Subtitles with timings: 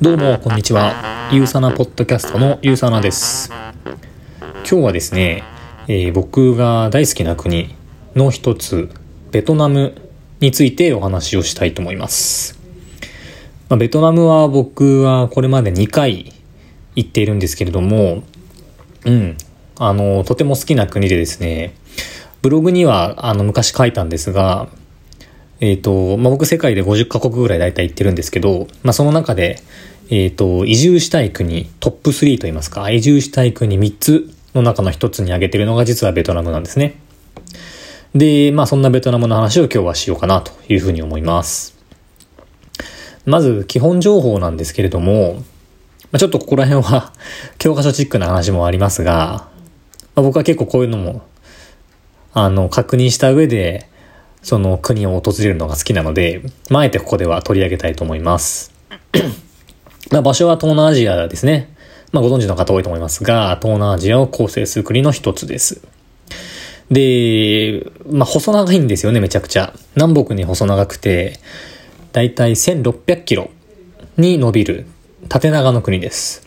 [0.00, 1.28] どうもこんにちは。
[1.32, 3.50] ゆうさなポッドキャストのゆうさなです。
[4.68, 5.44] 今日はですね、
[5.88, 7.74] えー、僕が大好きな国
[8.16, 8.90] の一つ
[9.30, 9.94] ベトナム
[10.40, 12.58] についてお話をしたいと思います、
[13.68, 16.32] まあ、ベトナムは僕はこれまで2回
[16.94, 18.22] 行っているんですけれども
[19.04, 19.36] うん
[19.78, 21.74] あのとても好きな国でですね
[22.42, 24.68] ブログにはあの昔書いたんですが
[25.60, 29.58] えっ、ー、と、まあ、僕世界で50カ国ぐらい大体行ってるんですけど、まあ、その中で、
[30.10, 36.98] えっ、ー、と、移住したい国、トップ3と言いますか、移住したい国3つの中の1つに挙げてるのが実はベトナムなんですね。
[38.14, 41.76] で、まあそんなベトナムの話を今日はしようかなというふうに思います。
[43.24, 45.42] まず基本情報なんですけれども、ま
[46.12, 47.12] あ、ちょっとここら辺は
[47.58, 49.48] 教科書チックな話もありますが、
[50.16, 51.22] まあ、僕は結構こういうのも、
[52.32, 53.86] あの、確認した上で、
[54.42, 58.72] その国を訪れるのが好きなので、まあ、あえてここでは取り上げたいと思います。
[60.10, 61.74] まあ、場所は東南アジアですね。
[62.12, 65.82] まあ、ご存知の方多いと思いますが、東南アジアを構成する国の一つです。
[66.90, 69.74] で、まあ、細長いんですよね、めちゃくちゃ。
[69.96, 71.38] 南北に細長くて、
[72.12, 73.50] だいたい1600キロ
[74.16, 74.86] に伸びる
[75.28, 76.45] 縦長の国です。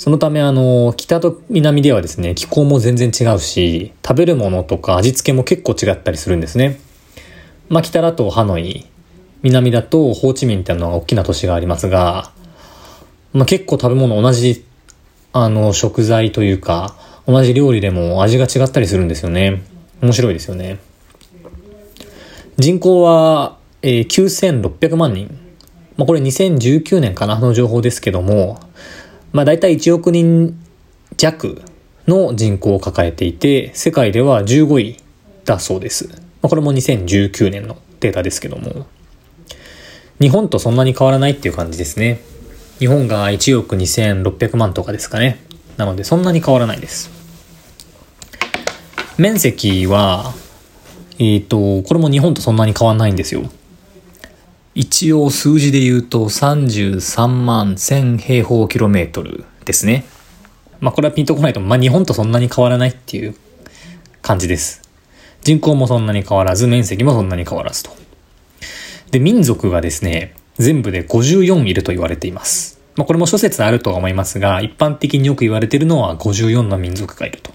[0.00, 6.80] そのため、あの、北と南ではですね、気候も全然違うし、食べるものとか味付けも結構違ったりするんですね。
[7.68, 8.86] まあ、北だとハノイ、
[9.42, 12.32] 南だとホーチミンっていうのが大きな都市がありますが、
[13.34, 14.64] まあ、結構食べ物同じ、
[15.34, 19.62] あの、食材というか、同じ料理でも味が違ったりするんですよね。
[20.00, 20.78] 面白いですよね。
[22.56, 25.28] 人口は、えー、9600万人。
[25.98, 28.58] まあ、これ2019年かなの情報ですけども、
[29.32, 30.58] まあ大体1億人
[31.16, 31.62] 弱
[32.08, 34.96] の人口を抱えていて、世界では15位
[35.44, 36.08] だそうです。
[36.08, 38.86] まあ、これも2019年のデータですけども。
[40.20, 42.20] 日本とそんなに変わらないっていう感じですね。
[42.78, 45.38] 日本が1億2600万とかですかね。
[45.76, 47.10] なのでそんなに変わらないです。
[49.16, 50.34] 面積は、
[51.18, 53.42] えっ、ー、と、これも日本とそんなに変わらないんですよ。
[54.80, 60.06] 一応数字で言うと33万1000平方キロメートルですね。
[60.80, 63.36] まあこれはピンとこないと、まあ日本とそんなに変わらないっていう
[64.22, 64.80] 感じです。
[65.42, 67.90] 人口もそんなに変わらず、面積もそんなに変わらずと。
[69.10, 72.80] で、民族がですね、全部で54いると言われています。
[72.96, 77.52] まあ、これも諸説あるとは思いますが、一般的によく言われているのは54の民族がいると。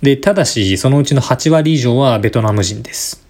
[0.00, 3.27] で、ただし、そのうちの8割以上はベトナム人です。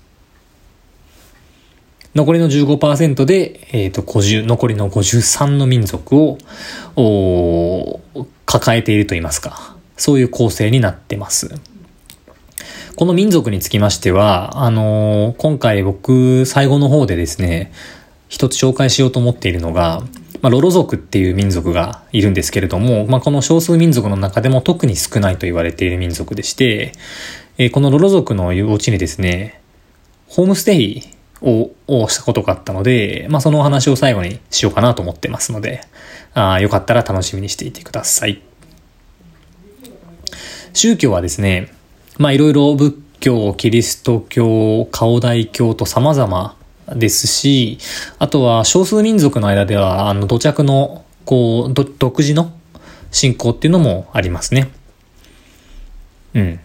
[2.14, 6.38] 残りの15%で、えっ、ー、と、50、残りの53の民族を、
[6.96, 8.00] お
[8.46, 9.76] 抱えていると言いますか。
[9.96, 11.54] そういう構成になってます。
[12.96, 17.72] この民族につきましては、あのー、今回僕、最後の方でですね、
[18.28, 20.02] 一つ紹介しようと思っているのが、
[20.40, 26.92] まあ、ロロ族っていう民族がいるんですけれども、まあ、この少数民族の中でも特に少ないと言われている民族でして、
[27.58, 29.60] えー、このロロ族のお家にですね、
[30.28, 31.02] ホームステイ
[31.40, 35.80] ををしたことがあったので、まあ、そのお話を最後にしようかなと思ってますので、
[36.34, 38.42] あよかったら楽しみにしていてください。
[40.72, 41.72] 宗教はですね、
[42.18, 46.56] まあいろいろ仏教、キリスト教、顔大教と様々
[46.94, 47.78] ですし、
[48.18, 52.52] あとは少数民族の間では、あの、土着の、こう、独自の
[53.10, 54.70] 信仰っていうのもありますね。
[56.34, 56.60] うん。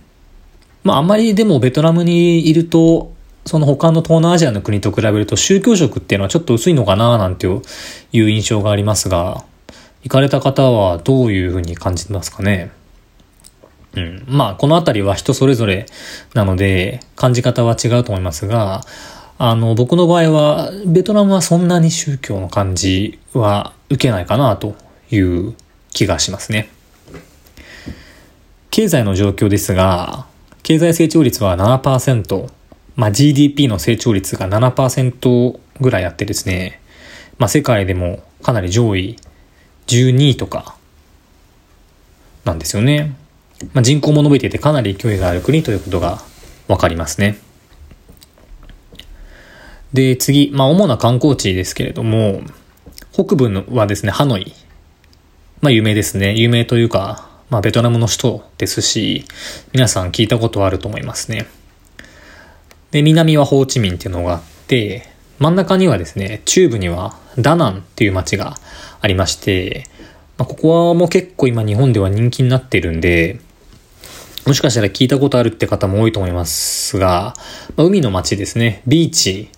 [0.83, 3.12] まあ、あんまりでもベトナムにいると、
[3.45, 7.61] その他の東南アジアの国と比べると宗教色っていうのはちょっと薄いのかななんていう
[8.29, 9.43] 印象がありますが、
[10.03, 12.71] 行かれた方はどういうふうに感じますかね？
[13.95, 14.23] うん。
[14.27, 15.85] まあ、このあたりは人それぞれ
[16.33, 18.81] なので、感じ方は違うと思いますが、
[19.37, 24.75] あの、僕の場合は、ベトナムはそんなに宗教の感じは受けないかなと
[25.11, 25.53] いう
[25.91, 26.69] 気がしますね。
[28.71, 30.25] 経済の状況ですが、
[30.63, 32.49] 経済成長率は7%、
[32.95, 36.81] まあ、GDP の成長率が7%ぐらいあってですね、
[37.37, 39.17] まあ、世界でもかなり上位
[39.87, 40.75] 12位とか
[42.45, 43.15] なんですよね。
[43.73, 46.21] まあ、人口も伸びていてかなり勢いがある国ということが
[46.67, 47.37] わかりますね。
[49.93, 52.41] で、次、まあ、主な観光地ですけれども、
[53.11, 54.53] 北部のはですね、ハノイ。
[55.61, 56.33] まあ、有名ですね。
[56.33, 59.25] 有名というか、まあ、ベトナムの首都ですし、
[59.71, 61.47] 皆さん聞いたことあると思いますね。
[62.93, 65.09] で、南はホーチミンっていうのがあって、
[65.39, 68.57] 真ん中にはですね、中部にはダナンっていう街が
[69.01, 69.85] ありまして、
[70.37, 73.39] まあ、ここはもう結構今日本では人気になってるんで、
[74.45, 77.33] もしかしたら聞いたことあるって方も多いと思いますが、
[77.75, 78.83] まあ、海の街ですね。
[78.85, 79.49] ビーチ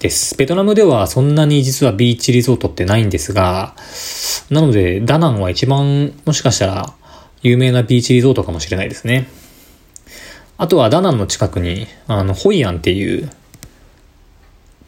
[0.00, 0.36] です。
[0.36, 3.76] ベトナムではそんなに実はビーチリゾートってないんですが、
[4.50, 6.92] なのでダナンは一番もしかしたら
[7.42, 9.28] 有名なビーチリゾートかもしれないですね。
[10.58, 13.30] あとはダナンの近くに、あの、ホイアンっていう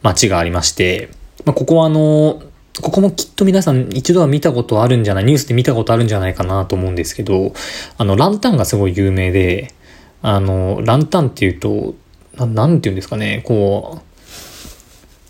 [0.01, 1.09] 街がありまして、
[1.45, 2.41] まあ、ここはあの、
[2.81, 7.53] ここもきっと皆さん一度は見たことあるんじゃない、ニュースで見たことあるんじゃないかなと思うんですけど、
[7.97, 9.73] あの、ランタンがすごい有名で、
[10.21, 11.95] あの、ランタンっていうと、
[12.35, 14.01] ななんて言うんですかね、こう、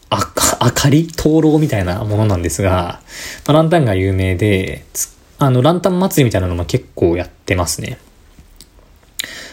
[0.10, 3.02] あか、明かり灯籠みたいなものなんですが、
[3.48, 4.86] まあ、ランタンが有名で、
[5.38, 7.98] あの、ランタン祭りみたいなのも結構やってますね。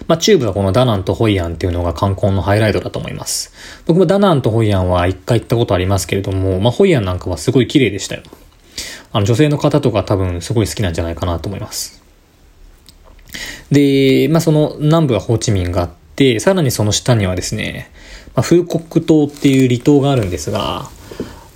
[0.06, 3.52] まあ、中部はこのダナンとホイアンっていうのが観光のハイライトだと思います。
[3.86, 8.22] 僕もダナンとホイアンは一回行ったことありますけれども、まあ、ホイアンなんかはすごい綺麗でしたよ。
[9.12, 12.02] あの、女性の方とか多分すごい好きなんじゃないかなと思います。
[13.70, 17.90] で、まあ、その南部はホーチミンがあって、さらにその下にはですね、
[18.34, 20.88] まあ、フーコック島っていう離島があるんですが、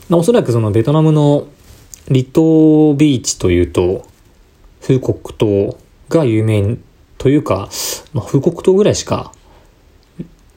[0.08, 1.46] まあ、おそらくそのベトナムの
[2.08, 4.06] 離島ビーチというと、
[4.80, 5.76] フーコック島
[6.08, 6.78] が有名
[7.20, 7.68] というか、
[8.14, 9.32] まあ、富国島ぐらいしか、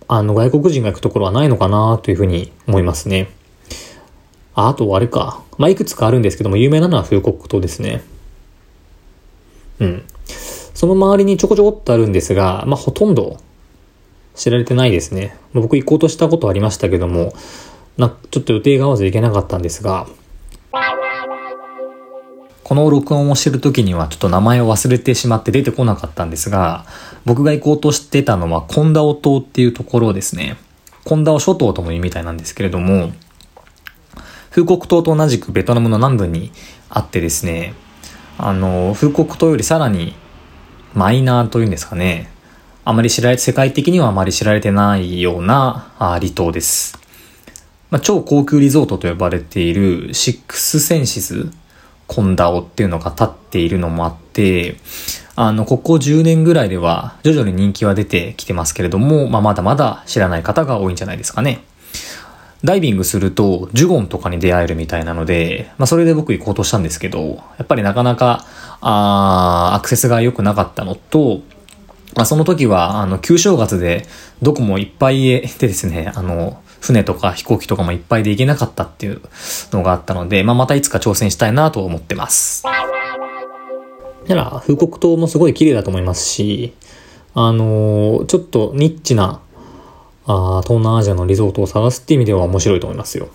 [0.08, 3.30] あの、外国人が行くところはないのかなというふうに思いますね。
[4.56, 5.44] ああと、あれか。
[5.58, 8.02] まあ、いくつかあるんですけども、有名なのは富国島ですね。
[9.82, 10.04] うん。
[10.74, 13.42] その周りにちょこちょこっとあるんですが、まあ、ほとんど
[14.34, 15.36] 知られてないですね。
[15.54, 17.34] 僕行こうとしたことありましたけども、
[17.98, 20.08] な、ちょっと予定が合わず行けなかったんですが、
[22.74, 26.88] この録音をしてる時にはちょっと名前を忘れてしまって出てこなかったんですが、
[27.24, 30.58] 僕が行こうとしてたのはコンダオ島っていうところですね。
[31.04, 33.12] コンダオ諸島とも言うみたいなんですけれども、
[34.50, 36.52] 風国島と同じくベトナムの南部に
[36.90, 37.76] あってですね、
[38.40, 40.16] あの、風国島よりさらに
[40.96, 42.32] マイナーというんですかね。
[42.86, 46.98] あまり知られ、世界的にはあまり知られてないような離島です。
[47.92, 51.52] まあ、超高級リゾートと呼ばれているシックスセンシズ
[52.08, 54.76] コンダオっていうのが立っているのもあって、
[55.36, 61.64] あの、ここ10年ぐらいでは徐々に人気は出てきてますけれども、まあ、まだまだ知らない方が多いんじゃないですかね。
[62.64, 67.20] ダイビングすると、ジュゴンとかに出会えるみたいなので、まあ、それで僕行こうとしたんですけど、
[67.58, 68.46] やっぱりなかなか、
[68.80, 71.42] あアクセスが良くなかったのと、
[72.16, 74.06] まあ、その時は、あの、旧正月で、
[74.42, 79.22] どこもいっぱいでですね、あの、船とか飛行機とかもいっぱいで行けなかったっていう
[79.72, 82.66] のがあったので、まあ、またいつか挑戦したいなと思ってます。
[84.28, 86.74] なら、風国島もすごい綺麗だと思いますし、
[87.36, 89.40] あのー、ちょっとニッチな、
[90.26, 93.30] あ東南アジアのリゾートを探すっていう意味では面白いと思いますよ。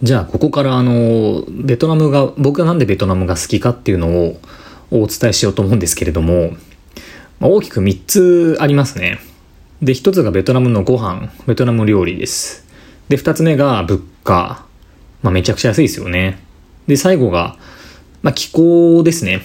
[0.00, 4.40] じゃあ、ここからあのー、ベトナムが、僕がなんでベトナムが好きかっていうのを
[4.92, 6.52] お伝えしようと思うんですけれども、
[7.40, 9.18] まあ、大きく3つありますね。
[9.82, 12.66] で、一つがベトナムのご飯、ベトナム料理です。
[13.08, 14.66] で、二つ目が物価。
[15.22, 16.38] まあ、めちゃくちゃ安いですよね。
[16.86, 17.56] で、最後が、
[18.22, 19.40] まあ、気候ですね。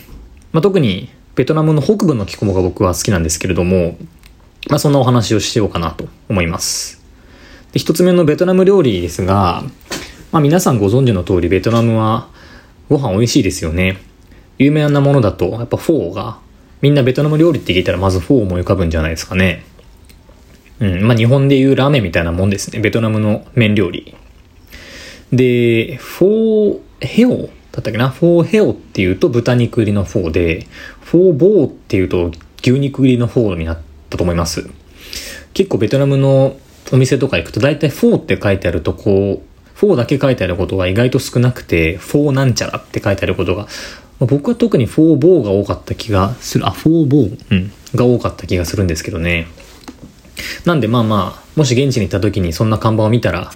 [0.52, 3.98] まあ、特に、ベトナムの北部の気候が僕は好きなんですけれども、
[4.70, 7.02] まあ、そんなお話をしようかなと思います。
[7.72, 9.64] で、一つ目のベトナム料理ですが、
[10.34, 12.28] まあ、皆さんご存知の通り、ベトナムは
[12.90, 14.02] ご飯美味しいですよね。
[14.58, 16.40] 有名なものだと、やっぱフォーが、
[16.81, 19.64] みんなベトナム料理って聞いたらまずフォー思い浮かぶんじゃないですかね。
[20.80, 21.08] うん。
[21.08, 22.80] まあ、日本でいうラーメンみたいなもんですね。
[22.80, 24.16] ベトナムの麺料理。
[25.32, 27.30] で、フォーヘオ？
[27.72, 28.10] だったっけな？
[28.10, 30.68] フォーヘオっていうと豚肉入りのフォーで、
[31.02, 33.80] phở bò っていうと牛肉入りのフォーになっ
[34.10, 34.70] たと思います。
[35.54, 36.58] 結構ベトナムの
[36.92, 43.68] お店とか行くと大体フォーって書いてあるとこう、フォーだけ書いてあることが意外と少なくて、フォーなんちゃらって書いてあることが、
[44.20, 49.48] 僕は特に phở bò が多かった気がする、あ、 phở bò、うん、が多かった気がするんですけどね。
[50.65, 53.51] なんでまあまあ、もし現地に行った時にそんな看板を見たら、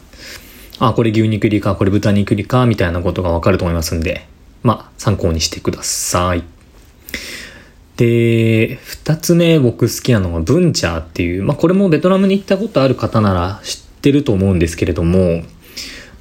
[0.80, 4.26] あ、これ牛肉入りか、これ豚肉入りか、みたいなことがわかると思いますんで、
[4.64, 6.44] まあ、参考にしてください。
[8.00, 15.44] で、二つ目僕好きなのがブンチャーっていう、まあこれもベトナムに行ったことある方なら知ってると思うんですけれども、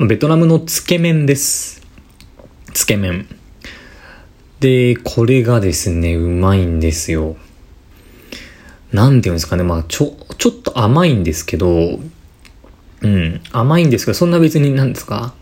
[0.01, 1.81] ベトナムのつけ麺です。
[2.75, 3.29] つけ麺。
[4.59, 7.37] で、これがですね、うまいんですよ。
[8.93, 11.99] なんていうんですかね、まあ、ちょ、ちょっと甘いんですけど、
[13.01, 15.35] うん、甘いんですけど、そんな別に何ですか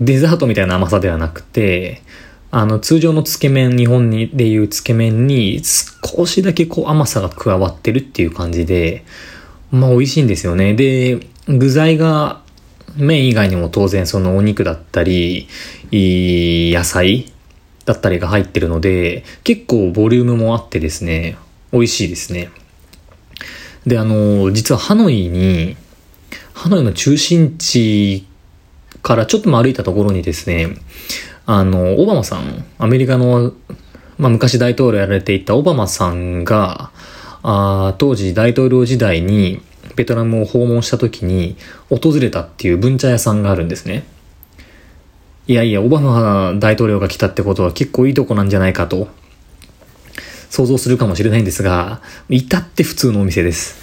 [0.00, 2.02] デザートみたいな甘さではなくて、
[2.50, 9.04] あの、通常のつけ麺、日本にでいうつけ麺に少しだけこう甘さが加わってるっていう感じで、
[9.72, 10.74] まあ美味しいんですよね。
[10.74, 12.42] で、具材が
[12.96, 15.48] 麺以外にも当然そのお肉だったり、
[15.90, 17.32] いい野菜
[17.86, 21.36] だったりが入ってるので、結構ボリュームもあってですね、
[21.72, 22.50] 美味しいですね。
[23.86, 25.76] で、あの、実はハノイに、
[26.54, 28.26] ハノイの中心地
[29.02, 30.76] からちょっと歩いたところにですね、
[31.46, 33.52] あの、オバマさん、アメリカの、
[34.18, 36.90] まあ、昔大統領やられていたオバマさんが、
[37.46, 39.60] あ当時大統領時代に
[39.96, 41.56] ベトナムを訪問した時に
[41.90, 44.04] 訪れたっていう文茶屋さんがあるんですね。
[45.46, 49.08] いやいや、オバマ大統領が来たってことは結構いいとこなんじゃないかと
[50.54, 53.74] 想像するかもしれないんですが、至って普通のお店です。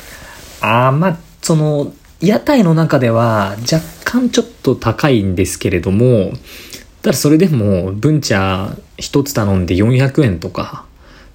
[0.62, 6.32] あ、まあ、その、屋台の中では若干ちょっと高いんですけれども、
[7.02, 10.86] ただそれでも文茶一つ頼んで400円とか、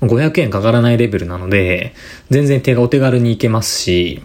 [0.01, 1.93] 500円かからないレベルなので、
[2.31, 4.23] 全然手がお手軽に行けますし、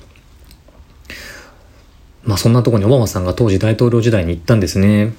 [2.24, 5.14] まあそんなとこにオバマさんが当時大統領時代に行ったんですね。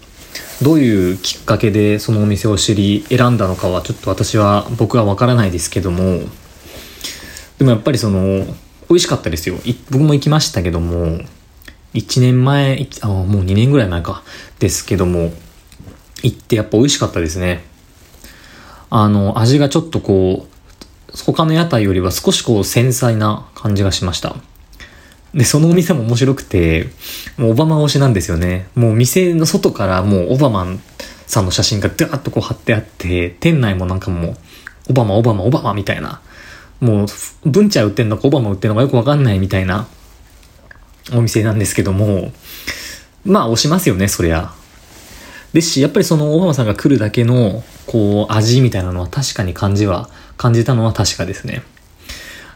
[0.62, 6.20] どういうきっかけでそのお店を知り選んだのかはちょっと私は僕はわからないですけども、
[7.58, 8.44] でもやっぱりその、
[8.88, 9.56] 美味しかったですよ。
[9.90, 11.20] 僕も行きましたけども、
[11.94, 14.22] 1年前、あもう2年ぐらい前か、
[14.58, 15.32] ですけども、
[16.22, 17.64] 行ってやっぱ美味しかったですね。
[18.90, 24.36] あの、味がちょっとこう、他の屋台よりは少しこう繊細な感じがしました。
[25.34, 26.90] で、そのお店も面白くて、
[27.36, 28.68] もうオバマ推しなんですよね。
[28.74, 30.66] もう店の外からもうオバマ
[31.26, 34.36] さんの写真がダーッとこう貼ってあって、店内もなんかもう、
[34.90, 36.20] オバマ、オバマ、オバマみたいな。
[36.80, 37.06] もう、
[37.48, 39.86] 文茶売ってんのかオバマ売ってんのかよくわかんないみたいな
[41.14, 42.32] お店なんですけども、
[43.24, 44.52] まあ押しますよね、そりゃ。
[45.52, 51.62] ですし、やっぱりそのオバマさんが来るだけの、こう、味みたいなのは確かに感じは、感じたのは確かですね。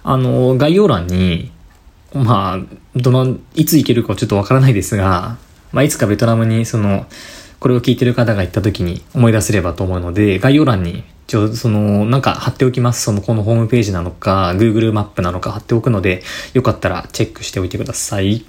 [0.02, 1.50] あの、概要欄に、
[2.25, 5.37] まあ、どの、いつ行けるかちょっとわからないですが、
[5.73, 7.06] まあ、いつかベトナムに、その、
[7.61, 13.02] これを聞いてる方が行った時に思い出せればと思うので、概要欄に、ちょ、その、なんか貼っておきます。
[13.02, 16.23] その、このホームページなのか、Google マップなのか貼っておくので、
[16.54, 18.44] よかったらチェックしておいてください。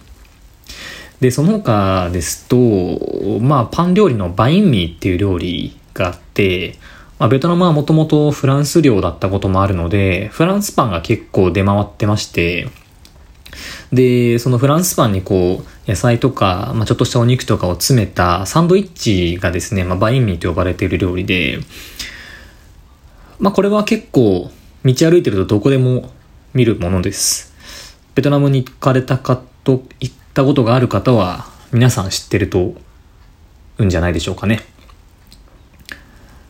[1.20, 6.76] で、その他ですと、まあ、パン料理のバインミーっていう料理があって、
[7.18, 12.68] まあ、ベトナムはもともとフランス領だったこともあるので、フランスパンが結構出回ってまして、
[13.92, 21.60] で、そのフランスパンにこう、野菜とか、まあ、ちょっとしたお肉とかを詰めたサンドイッチがですね、まあ、バインミーと呼ばれている料理で、
[23.40, 24.52] まあ、これは結構、
[24.84, 26.12] 道歩いてるとどこでも
[26.54, 27.54] 見るものです。
[28.16, 32.76] ベトナムに行かれたかと、行ったことがある方は、皆さん知ってると、
[33.78, 34.62] うんじゃないでしょうかね。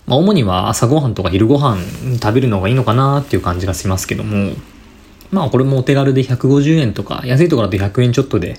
[0.08, 1.80] まあ、主には朝ごはんとか昼ごはん
[2.22, 4.54] 食べるのがいいのかなっていう感じがしますけども、
[5.32, 8.58] まあこれもお手軽で150円とか、安いところだと100円ちょっとで、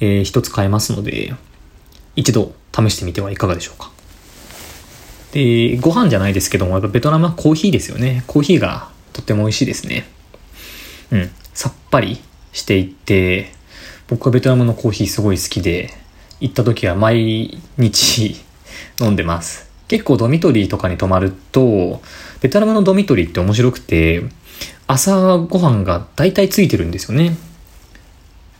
[0.00, 1.34] えー、一つ買えますので、
[2.16, 3.90] 一度試してみてはいかがでしょうか。
[5.32, 8.24] で、ご飯じゃないですけども、やっぱベトナムはコーヒーですよね。
[8.26, 10.08] コーヒーがとっても美味しいですね。
[11.12, 11.30] うん。
[11.54, 12.20] さっぱり
[12.52, 13.52] していて、
[14.08, 15.90] 僕はベトナムのコーヒーすごい好きで、
[16.40, 18.40] 行った時は毎日
[19.00, 19.69] 飲んでます。
[19.90, 22.00] 結構ドミトリーとかに泊まると、
[22.40, 24.22] ベトナムのドミトリーって面白くて、
[24.86, 27.36] 朝ごはんが大体ついてるんですよね。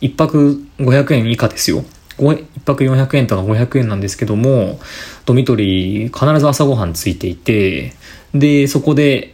[0.01, 1.85] 一泊500円以下ですよ。
[2.19, 4.81] 一泊400円とか500円なんですけども、
[5.25, 7.93] ドミトリー必ず朝ごはんついていて、
[8.33, 9.33] で、そこで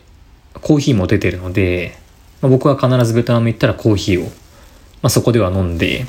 [0.54, 1.98] コーヒーも出てるので、
[2.44, 4.32] まあ、僕は必ずベトナム行ったらコーヒーを、ま
[5.08, 6.06] あ、そこでは飲んで、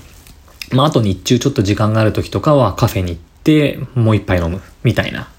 [0.70, 5.30] まあ、あと日中ちょっと時間がある時とかはカフェに行ってもう一杯飲むみたいな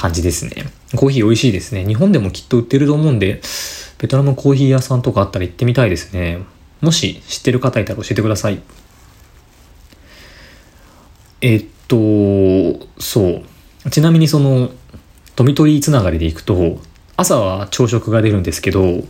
[0.00, 0.64] 感じですね。
[0.96, 1.84] コーヒー美味しいですね。
[1.84, 3.42] 日本でもきっと売ってると思うんで、
[3.98, 6.38] ベトナムコーヒー屋さんとかあったら行ってみたいですね。
[6.80, 8.62] もし知ってる方いたら教えてください。
[11.42, 11.96] えっと、
[12.98, 13.42] そ
[13.84, 13.90] う。
[13.90, 14.70] ちなみにその、
[15.36, 16.80] ドミトリーつながりで行くと、
[17.18, 19.04] 朝は朝食が出るんですけど、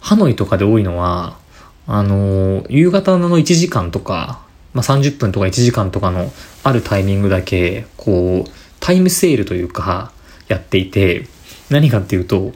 [0.00, 1.36] ハノイとかで多いのは、
[1.86, 4.40] あの、夕方の1時間とか、
[4.72, 8.50] まあ、30分とか1時間とかのあるタイミングだけ、こう、
[8.80, 10.13] タイムセールというか、
[10.54, 11.26] やっていて、
[11.70, 12.52] 何かっていうと、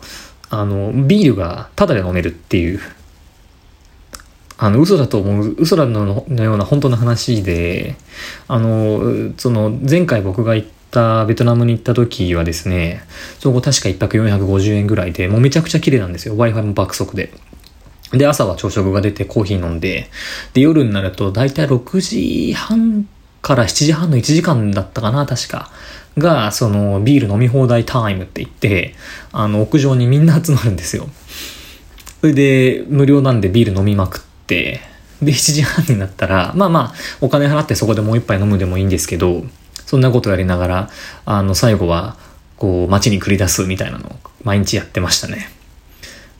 [0.50, 2.80] あの、ビールがタダで飲めるっていう、
[4.56, 7.96] あの、嘘だと思う、嘘だののような本当の話で、
[8.48, 13.02] あの、その、前回僕が行ったベトナムに行った時はですね、
[13.38, 16.34] そこ確か1泊450円ぐらいで、もうめちゃくちゃ綺麗なんですよ。
[16.34, 17.32] Wi-Fi も爆速で。
[18.12, 20.10] で、朝は朝食が出てコーヒー飲んで、
[20.54, 23.06] で、夜になると大体6時半
[23.48, 25.70] から7時半の1時間だったかな、確か。
[26.18, 28.94] が、その、ビール飲み放題タイムって言って、
[29.32, 31.08] あの、屋上にみんな集まるんですよ。
[32.20, 34.82] それで、無料なんでビール飲みまくって、
[35.22, 39.44] で、7時半になったら、まあまあ、お金払ってそこでもう一杯飲むでもいいんですけど、
[39.86, 40.90] そんなことやりながら、
[41.24, 42.18] あの、最後は、
[42.58, 45.48] こう、街に繰り出すみたいなのを毎日やってましたね。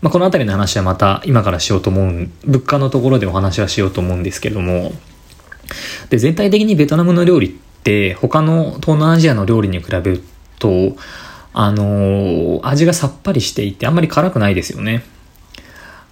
[0.02, 4.92] まあ、この辺りの話はまた今からしようと思う、物価のところでお話はしようと思うんですけども、
[6.10, 7.50] で、全体的にベトナムの料理っ
[7.82, 10.22] て他の東南アジアの料理に比べる
[10.58, 10.96] と、
[11.52, 15.02] あのー、味がさっぱりしていてあんまり辛くないですよね。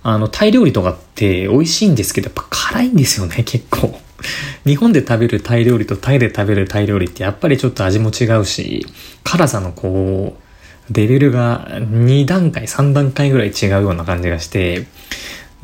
[0.02, 4.00] あの、タイ料理とかって美味しいんですけど、やっぱ辛いんですよね、結構。
[4.64, 8.86] 日本で食べるタイ料理とタイで食べるタイ料理ってやっぱりちょっと味も違うし、
[9.24, 14.86] 辛さのこう、レベルが2段階、3段階ぐらい違うような感じがして、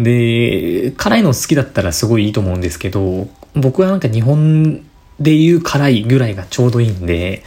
[0.00, 4.84] で、辛いの好きだったらすごいいいと思うんですけど、僕はなんか日本
[5.20, 7.44] でいう辛いぐらいがちょうどいいんで、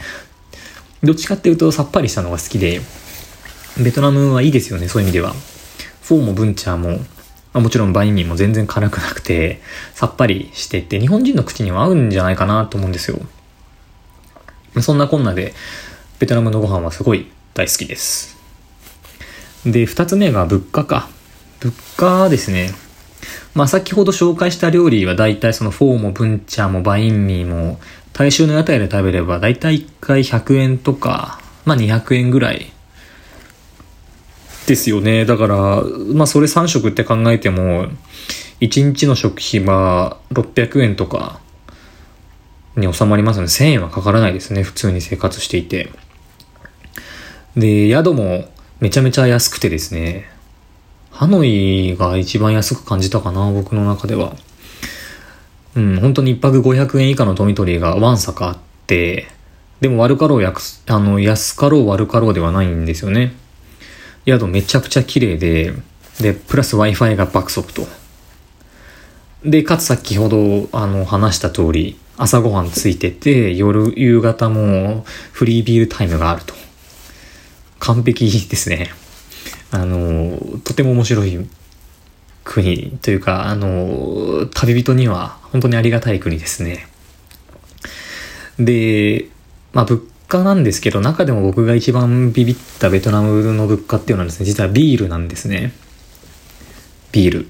[1.02, 2.80] どっちかっていうとさっぱりしたのが好きで、
[3.82, 5.34] ベトナムはいいですよね、そういう意味では。
[6.02, 7.00] フォーもブンチャーも、
[7.52, 9.60] ま、もちろんバインミーも全然辛くなくて、
[9.94, 13.18] さっぱりしてて、日本人の口には合うんじゃないかなと思うんですよ。
[14.80, 15.54] そんなこんなで、
[16.18, 18.36] ベトナムのご飯はすごい大好きです。
[19.64, 21.08] で、二つ目が物価か。
[21.60, 22.72] 物価ですね。
[23.56, 27.80] まあ先ほど紹介した料理は大体そのフォーもブンチャーもバインミーも
[28.12, 32.70] 大衆の屋台で食べれば大体1回100円とか、まあ200円ぐらい
[34.66, 35.24] ですよね。
[35.24, 35.82] だから、
[36.12, 37.88] まあそれ3食って考えても、
[38.60, 41.40] 1日の食費は600円とか
[42.76, 44.62] に収まりますので、1000円はかからないですね。
[44.62, 45.90] 普通に生活していて。
[47.56, 48.48] で、宿も
[48.80, 50.35] めちゃめちゃ安くてですね。
[51.16, 54.36] ハノイが一番安く感じたかな、僕の中では。
[55.74, 59.26] うん、本当に一泊500円以下のドミトリーがワンサかあって、
[59.80, 63.32] でも悪かろう安、あの、安かろう悪かろうではないんですよね。
[64.26, 65.72] 宿めちゃくちゃ綺麗で、
[66.20, 67.86] で、プラス Wi-Fi が爆速と。
[69.42, 76.52] で、かつ先ほど、あの、話した通り、朝ごはんついてて、夜、夕方もフリービールタイムがあると。
[77.78, 78.90] 完璧ですね。
[79.70, 81.46] あの、とても面白い
[82.44, 86.88] 国というか、あの、旅人には本当にありがたい国ですね。
[88.58, 89.28] で、
[89.72, 95.72] まあ、物価なんですけど、中でも僕が一番ビビったベトナムの物価っていうのはですね、実はビールなんですね。
[97.12, 97.46] ビール。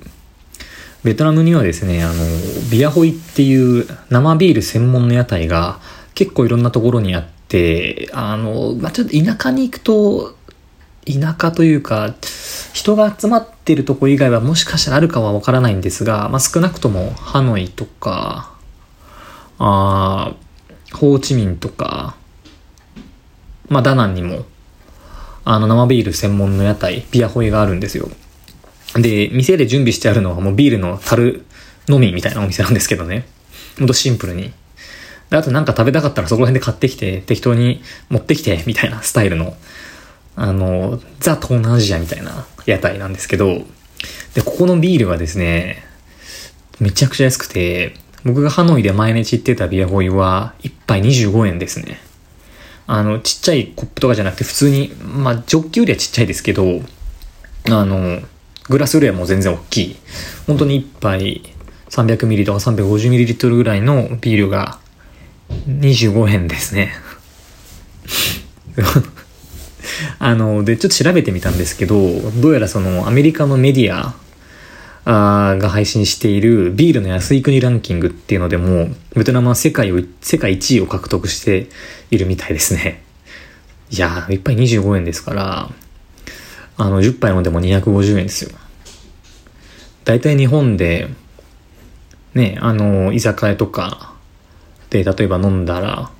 [1.04, 2.14] ベトナムにはですね、あの、
[2.70, 5.78] ビアホイっていう生ビール専門の屋台が
[6.14, 10.35] 結構いろんなところにあって、あの、まあ、ちょっと田舎に行くと、
[11.06, 12.14] 田舎というか、
[12.72, 18.52] 人が集まってるとこ以外はもしかしたらあるかはわからないんですが、まあ、少なくともハノイとか、
[19.58, 20.34] あ
[20.92, 22.16] ホーチミンとか、
[23.68, 24.44] まあ、ダナンにも、
[25.44, 28.08] あの、生ビール専門の屋台、ビアホイがあるんですよ。
[28.94, 31.44] で、店で準備してあるのはもうビールの樽
[31.88, 33.26] のみみたいなお店なんですけどね。
[33.78, 34.52] ほんとシンプルに。
[35.30, 39.56] で、あとなんか食べたかったらそこら辺で買ってきて、適当に持ってきて、みたいなスタイルの、
[40.36, 43.62] あの、ザ・東南アジアみたいな屋台なんですけど、
[44.34, 45.82] で、ここのビールはですね、
[46.78, 47.94] めちゃくちゃ安くて、
[48.24, 51.98] 僕がハノイで毎日行ってたビアホイは、1杯25円ですね。
[52.86, 56.82] あの、ちっちゃいコップとかじゃなくて普通に、まあ、ジョッキよりはちっちゃいですけど、
[57.70, 58.20] あの、
[58.68, 59.96] グラスよりはもう全然大きい。
[60.46, 61.54] 本当に1杯
[61.88, 64.78] 300ミリとか350ミリリットルぐらいのビールが
[65.68, 66.92] 25円ですね。
[70.18, 71.96] あの、で、ちょっと調べてみたんですけど、
[72.40, 74.14] どうやらそのアメリカのメディア
[75.08, 81.68] あが配信しているビールの安い国ランキングっていうのでも、ベトナムは世界を、世界1位を獲得して
[82.10, 83.04] いるみたいですね。
[83.90, 85.70] いやー、1杯25円ですから、
[86.76, 88.50] あの、10杯飲んでも250円ですよ。
[90.04, 91.08] 大体日本で、
[92.34, 94.12] ね、あの、居酒屋とか
[94.90, 96.10] で、例えば飲んだら、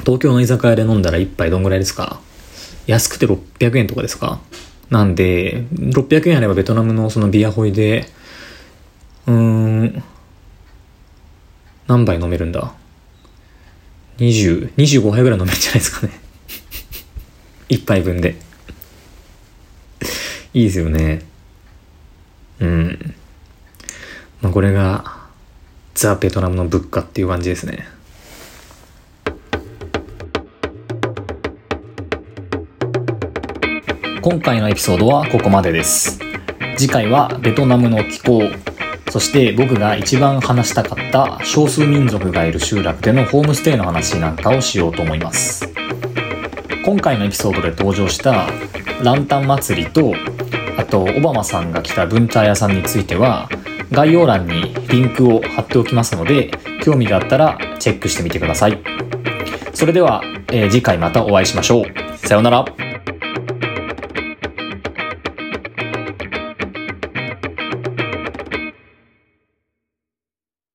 [0.00, 2.20] 東京の居酒屋で飲んだら1杯どんぐらいですか
[2.86, 4.40] 安くて600円とかですか？
[4.90, 8.06] なんで、600円あればベトナムのそのビアホイで、
[9.26, 10.04] うーん、
[11.86, 12.74] 何杯飲めるんだ
[14.18, 16.12] ?20、25杯ぐらい飲めるんじゃないですかね。
[17.70, 18.36] 1杯分で。
[20.54, 21.22] いいですよね。
[22.60, 23.14] うん。
[24.42, 25.22] まあ、これが、
[25.94, 27.88] ザ・ベトナムの物価っていう感じですね。
[34.22, 36.20] 今回のエピソードはここまでです。
[36.76, 38.42] 次回はベトナムの気候
[39.10, 45.68] そして僕が一番話したかった少数民族がいる集落でのホームステイの話なんかをしようと思います。
[46.84, 48.46] 今回のエピソードで登場した
[49.02, 50.14] ランタン祭りと
[50.78, 53.48] あとオバマさんが来た文茶屋さんについては
[53.90, 58.80] 概要欄にリンクを貼っておきますので興味があったらチェックしてみてください。
[59.74, 61.84] それでは、えー、次回またお会いしましょう。
[62.16, 62.81] さようなら。